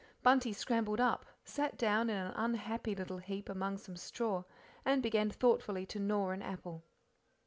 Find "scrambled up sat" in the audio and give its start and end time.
0.51-1.77